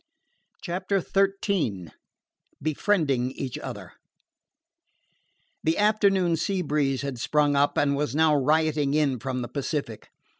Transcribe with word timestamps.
CHAPTER 0.63 0.99
XIII 0.99 1.89
BEFRIENDING 2.59 3.29
EACH 3.35 3.59
OTHER 3.59 3.93
The 5.63 5.77
afternoon 5.77 6.37
sea 6.37 6.63
breeze 6.63 7.03
had 7.03 7.19
sprung 7.19 7.55
up 7.55 7.77
and 7.77 7.95
was 7.95 8.15
now 8.15 8.35
rioting 8.35 8.95
in 8.95 9.19
from 9.19 9.43
the 9.43 9.47
Pacific. 9.47 10.09